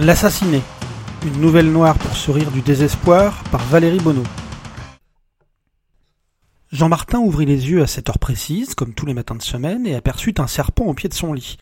[0.00, 0.62] L'assassiné.
[1.26, 4.22] Une nouvelle noire pour se rire du désespoir par Valérie Bonneau.
[6.70, 9.96] Jean-Martin ouvrit les yeux à cette heure précise, comme tous les matins de semaine, et
[9.96, 11.56] aperçut un serpent au pied de son lit.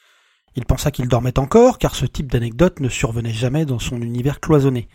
[0.55, 4.41] Il pensa qu'il dormait encore, car ce type d'anecdote ne survenait jamais dans son univers
[4.41, 4.89] cloisonné.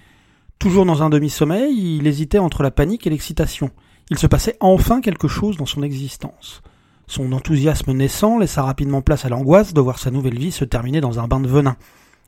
[0.59, 3.71] Toujours dans un demi-sommeil, il hésitait entre la panique et l'excitation.
[4.11, 6.61] Il se passait enfin quelque chose dans son existence.
[7.07, 11.01] Son enthousiasme naissant laissa rapidement place à l'angoisse de voir sa nouvelle vie se terminer
[11.01, 11.75] dans un bain de venin.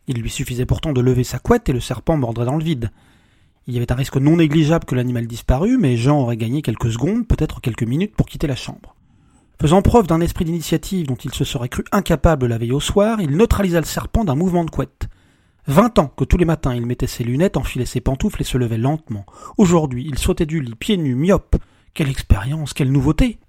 [0.07, 2.91] Il lui suffisait pourtant de lever sa couette et le serpent mordrait dans le vide.
[3.67, 6.91] Il y avait un risque non négligeable que l'animal disparût, mais Jean aurait gagné quelques
[6.91, 8.95] secondes, peut-être quelques minutes, pour quitter la chambre.
[9.61, 13.21] Faisant preuve d'un esprit d'initiative dont il se serait cru incapable la veille au soir,
[13.21, 15.07] il neutralisa le serpent d'un mouvement de couette.
[15.67, 18.57] Vingt ans que tous les matins il mettait ses lunettes, enfilait ses pantoufles et se
[18.57, 19.25] levait lentement.
[19.57, 21.55] Aujourd'hui, il sautait du lit, pieds nus, myope.
[21.93, 23.39] Quelle expérience, quelle nouveauté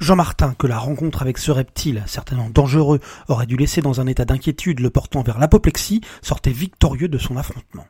[0.00, 2.98] Jean Martin, que la rencontre avec ce reptile, certainement dangereux,
[3.28, 7.36] aurait dû laisser dans un état d'inquiétude le portant vers l'apoplexie, sortait victorieux de son
[7.36, 7.86] affrontement.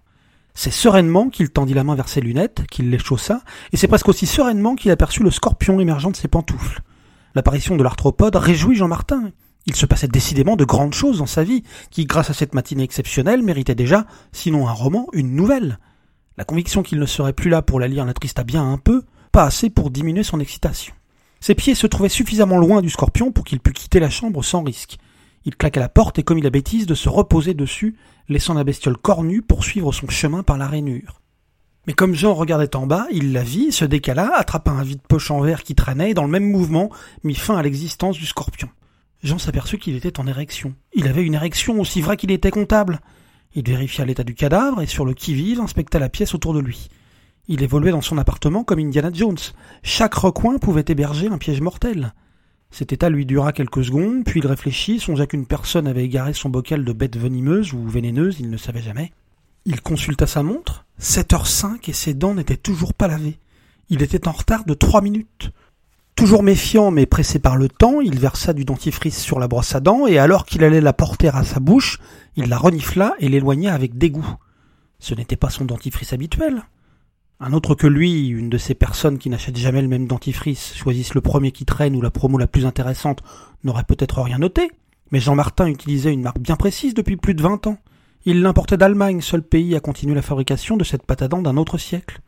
[0.55, 3.41] C'est sereinement qu'il tendit la main vers ses lunettes, qu'il les chaussa,
[3.73, 6.83] et c'est presque aussi sereinement qu'il aperçut le scorpion émergeant de ses pantoufles.
[7.35, 9.33] L'apparition de l'arthropode réjouit Jean Martin.
[9.67, 12.85] Il se passait décidément de grandes choses dans sa vie, qui, grâce à cette matinée
[12.85, 15.79] exceptionnelle, méritait déjà, sinon un roman, une nouvelle.
[16.37, 19.45] La conviction qu'il ne serait plus là pour la lire l'attrista bien un peu, pas
[19.45, 20.95] assez pour diminuer son excitation.
[21.45, 24.63] Ses pieds se trouvaient suffisamment loin du scorpion pour qu'il pût quitter la chambre sans
[24.63, 24.97] risque.
[25.45, 27.97] Il claqua la porte et commit la bêtise de se reposer dessus,
[28.31, 31.21] laissant la bestiole cornue poursuivre son chemin par la rainure.
[31.87, 35.43] Mais comme Jean regardait en bas, il la vit, se décala, attrapa un vide-poche en
[35.43, 36.89] verre qui traînait et dans le même mouvement
[37.25, 38.71] mit fin à l'existence du scorpion.
[39.23, 40.75] Jean s'aperçut qu'il était en érection.
[40.95, 43.01] Il avait une érection aussi vraie qu'il était comptable.
[43.55, 46.89] Il vérifia l'état du cadavre et sur le qui-vive inspecta la pièce autour de lui.
[47.47, 49.37] Il évoluait dans son appartement comme Indiana Jones.
[49.83, 52.15] Chaque recoin pouvait héberger un piège mortel.
[52.71, 56.49] Cet état lui dura quelques secondes, puis il réfléchit, songea qu'une personne avait égaré son
[56.49, 59.13] bocal de bête venimeuse ou vénéneuse, il ne savait jamais.
[59.67, 60.87] Il consulta sa montre.
[61.01, 63.39] 7h05 et ses dents n'étaient toujours pas lavées.
[63.91, 65.51] Il était en retard de trois minutes.
[66.17, 69.81] Toujours méfiant mais pressé par le temps, il versa du dentifrice sur la brosse à
[69.81, 71.99] dents et alors qu'il allait la porter à sa bouche,
[72.37, 74.35] il la renifla et l'éloigna avec dégoût.
[74.99, 76.63] Ce n'était pas son dentifrice habituel.
[77.41, 81.15] Un autre que lui, une de ces personnes qui n'achètent jamais le même dentifrice, choisissent
[81.15, 83.23] le premier qui traîne ou la promo la plus intéressante,
[83.65, 84.71] n'aurait peut-être rien noté.
[85.11, 87.79] Mais Jean Martin utilisait une marque bien précise depuis plus de vingt ans.
[88.25, 91.57] Il l'importait d'Allemagne, seul pays à continuer la fabrication de cette pâte à dents d'un
[91.57, 92.21] autre siècle.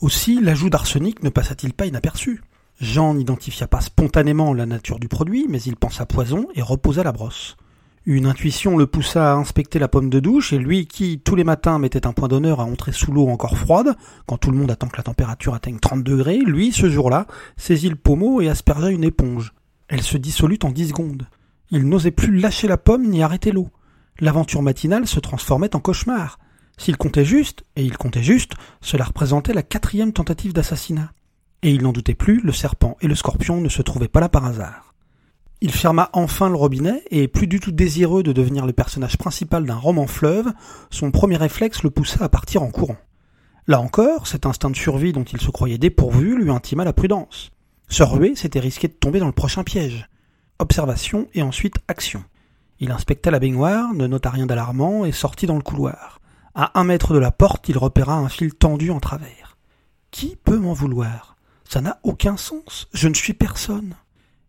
[0.00, 2.42] Aussi, l'ajout d'arsenic ne passa-t-il pas inaperçu.
[2.80, 7.12] Jean n'identifia pas spontanément la nature du produit, mais il pensa poison et reposa la
[7.12, 7.56] brosse.
[8.04, 11.44] Une intuition le poussa à inspecter la pomme de douche, et lui qui, tous les
[11.44, 13.94] matins, mettait un point d'honneur à entrer sous l'eau encore froide,
[14.26, 17.90] quand tout le monde attend que la température atteigne 30 degrés, lui, ce jour-là, saisit
[17.90, 19.54] le pommeau et aspergea une éponge.
[19.86, 21.28] Elle se dissolut en dix secondes.
[21.70, 23.68] Il n'osait plus lâcher la pomme ni arrêter l'eau.
[24.18, 26.40] L'aventure matinale se transformait en cauchemar.
[26.78, 31.12] S'il comptait juste, et il comptait juste, cela représentait la quatrième tentative d'assassinat.
[31.62, 34.28] Et il n'en doutait plus, le serpent et le scorpion ne se trouvaient pas là
[34.28, 34.91] par hasard.
[35.64, 39.64] Il ferma enfin le robinet et, plus du tout désireux de devenir le personnage principal
[39.64, 40.52] d'un roman fleuve,
[40.90, 42.96] son premier réflexe le poussa à partir en courant.
[43.68, 47.52] Là encore, cet instinct de survie dont il se croyait dépourvu lui intima la prudence.
[47.86, 50.08] Se ruer, c'était risquer de tomber dans le prochain piège.
[50.58, 52.24] Observation et ensuite action.
[52.80, 56.20] Il inspecta la baignoire, ne nota rien d'alarmant et sortit dans le couloir.
[56.56, 59.56] À un mètre de la porte, il repéra un fil tendu en travers.
[60.10, 61.36] Qui peut m'en vouloir?
[61.68, 62.88] Ça n'a aucun sens.
[62.92, 63.94] Je ne suis personne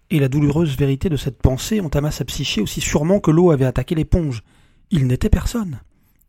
[0.10, 3.66] et la douloureuse vérité de cette pensée entama sa psyché aussi sûrement que l'eau avait
[3.66, 4.44] attaqué l'éponge.
[4.92, 5.80] Il n'était personne.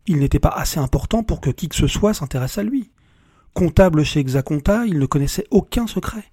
[0.07, 2.91] Il n'était pas assez important pour que qui que ce soit s'intéresse à lui.
[3.53, 6.25] Comptable chez Exaconta, il ne connaissait aucun secret.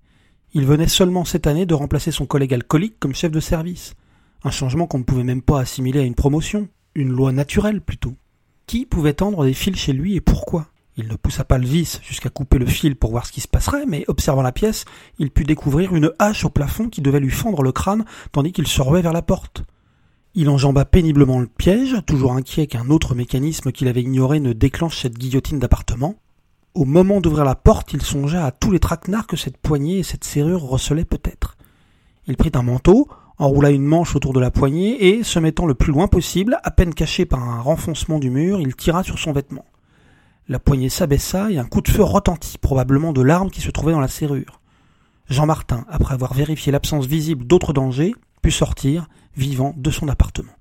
[0.55, 3.95] Il venait seulement cette année de remplacer son collègue alcoolique comme chef de service.
[4.45, 6.69] Un changement qu'on ne pouvait même pas assimiler à une promotion.
[6.95, 8.15] Une loi naturelle plutôt.
[8.67, 10.72] Qui pouvait tendre des fils chez lui et pourquoi?
[10.97, 13.49] Il ne poussa pas le vis jusqu'à couper le fil pour voir ce qui se
[13.49, 14.85] passerait, mais observant la pièce,
[15.19, 18.67] il put découvrir une hache au plafond qui devait lui fendre le crâne tandis qu'il
[18.67, 19.65] se ruait vers la porte.
[20.35, 25.01] Il enjamba péniblement le piège, toujours inquiet qu'un autre mécanisme qu'il avait ignoré ne déclenche
[25.01, 26.17] cette guillotine d'appartement.
[26.75, 30.03] Au moment d'ouvrir la porte, il songea à tous les traquenards que cette poignée et
[30.03, 31.57] cette serrure recelaient peut-être.
[32.27, 35.75] Il prit un manteau, enroula une manche autour de la poignée et, se mettant le
[35.75, 39.33] plus loin possible, à peine caché par un renfoncement du mur, il tira sur son
[39.33, 39.65] vêtement.
[40.49, 43.93] La poignée s'abaissa et un coup de feu retentit, probablement de l'arme qui se trouvait
[43.93, 44.61] dans la serrure.
[45.29, 50.53] Jean Martin, après avoir vérifié l'absence visible d'autres dangers, put sortir, vivant, de son appartement.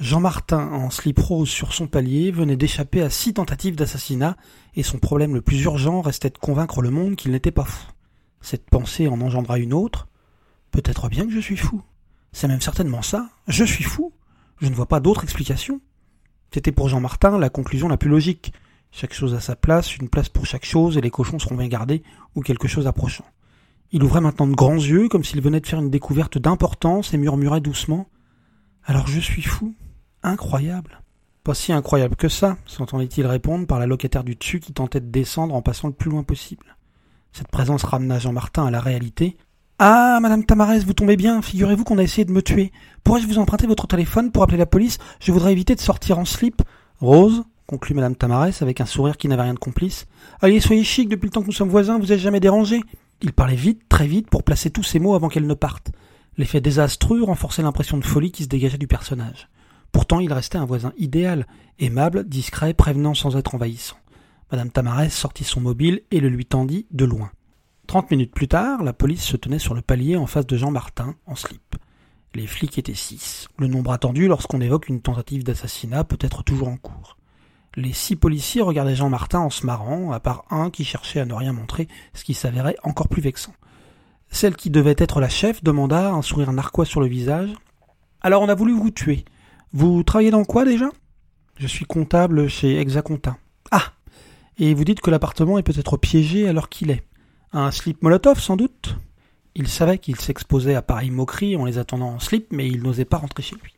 [0.00, 4.36] Jean Martin, en slip rose sur son palier, venait d'échapper à six tentatives d'assassinat,
[4.74, 7.86] et son problème le plus urgent restait de convaincre le monde qu'il n'était pas fou.
[8.40, 10.08] Cette pensée en engendra une autre.
[10.70, 11.82] Peut-être bien que je suis fou.
[12.32, 13.28] C'est même certainement ça.
[13.48, 14.12] Je suis fou.
[14.60, 15.80] Je ne vois pas d'autre explication.
[16.52, 18.52] C'était pour Jean Martin la conclusion la plus logique.
[18.98, 21.68] Chaque chose à sa place, une place pour chaque chose, et les cochons seront bien
[21.68, 22.02] gardés,
[22.34, 23.26] ou quelque chose approchant.
[23.92, 27.18] Il ouvrait maintenant de grands yeux, comme s'il venait de faire une découverte d'importance, et
[27.18, 28.08] murmurait doucement.
[28.86, 29.74] Alors je suis fou.
[30.22, 31.02] Incroyable.
[31.44, 35.10] Pas si incroyable que ça, s'entendait-il répondre par la locataire du dessus qui tentait de
[35.10, 36.74] descendre en passant le plus loin possible.
[37.34, 39.36] Cette présence ramena Jean Martin à la réalité.
[39.78, 42.72] Ah, madame Tamarès, vous tombez bien, figurez-vous qu'on a essayé de me tuer.
[43.04, 44.96] Pourrais-je vous emprunter votre téléphone pour appeler la police?
[45.20, 46.62] Je voudrais éviter de sortir en slip.
[46.98, 50.06] Rose, conclut madame Tamarès avec un sourire qui n'avait rien de complice.
[50.40, 52.80] Allez, soyez chic, depuis le temps que nous sommes voisins, vous êtes jamais dérangé.
[53.22, 55.90] Il parlait vite, très vite, pour placer tous ses mots avant qu'elle ne parte.
[56.36, 59.48] L'effet désastreux renforçait l'impression de folie qui se dégageait du personnage.
[59.90, 61.46] Pourtant, il restait un voisin idéal,
[61.78, 63.96] aimable, discret, prévenant sans être envahissant.
[64.52, 67.30] Madame Tamarès sortit son mobile et le lui tendit de loin.
[67.86, 70.70] Trente minutes plus tard, la police se tenait sur le palier en face de Jean
[70.70, 71.76] Martin, en slip.
[72.34, 76.68] Les flics étaient six, le nombre attendu lorsqu'on évoque une tentative d'assassinat peut être toujours
[76.68, 77.15] en cours.
[77.76, 81.26] Les six policiers regardaient Jean Martin en se marrant, à part un qui cherchait à
[81.26, 83.52] ne rien montrer, ce qui s'avérait encore plus vexant.
[84.30, 87.50] Celle qui devait être la chef demanda, un sourire narquois sur le visage.
[88.22, 89.26] Alors on a voulu vous tuer.
[89.74, 90.88] Vous travaillez dans quoi déjà?
[91.58, 93.36] Je suis comptable chez Exaconta.
[93.70, 93.92] Ah
[94.56, 97.04] Et vous dites que l'appartement est peut-être piégé alors qu'il est.
[97.52, 98.96] Un slip Molotov sans doute?
[99.54, 103.04] Il savait qu'il s'exposait à pareille moquerie en les attendant en slip, mais il n'osait
[103.04, 103.75] pas rentrer chez lui.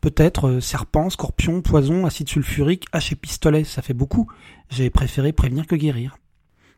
[0.00, 4.28] Peut-être euh, serpent, scorpion, poison, acide sulfurique, hache et pistolet, ça fait beaucoup.
[4.70, 6.16] J'ai préféré prévenir que guérir.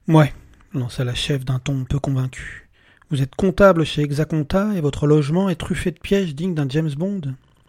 [0.08, 0.32] Ouais,
[0.72, 2.68] lança la chef d'un ton peu convaincu.
[3.10, 6.90] Vous êtes comptable chez Exaconta et votre logement est truffé de pièges dignes d'un James
[6.96, 7.20] Bond.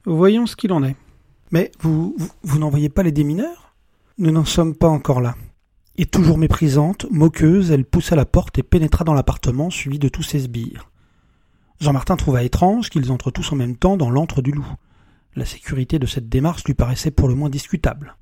[0.05, 0.95] Voyons ce qu'il en est.
[1.51, 3.75] Mais vous, vous, vous n'envoyez pas les démineurs?
[4.17, 5.35] Nous n'en sommes pas encore là.
[5.97, 10.23] Et toujours méprisante, moqueuse, elle poussa la porte et pénétra dans l'appartement, suivi de tous
[10.23, 10.89] ses sbires.
[11.79, 14.65] Jean-Martin trouva étrange qu'ils entrent tous en même temps dans l'antre du loup.
[15.35, 18.17] La sécurité de cette démarche lui paraissait pour le moins discutable.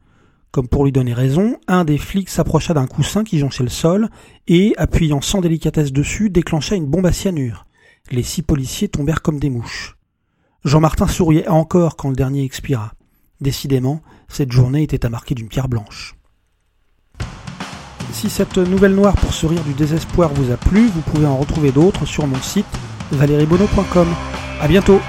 [0.52, 4.10] Comme pour lui donner raison, un des flics s'approcha d'un coussin qui jonchait le sol
[4.48, 7.66] et, appuyant sans délicatesse dessus, déclencha une bombe à cyanure.
[8.12, 9.98] Les six policiers tombèrent comme des mouches.
[10.64, 12.94] Jean-Martin souriait encore quand le dernier expira.
[13.40, 16.16] Décidément, cette journée était à marquer d'une pierre blanche.
[18.12, 21.72] Si cette nouvelle noire pour sourire du désespoir vous a plu, vous pouvez en retrouver
[21.72, 22.66] d'autres sur mon site
[23.12, 24.08] valeriebono.com.
[24.62, 25.00] À bientôt!